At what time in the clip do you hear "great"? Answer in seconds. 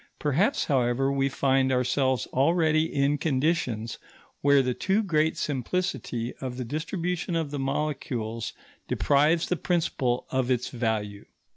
5.03-5.37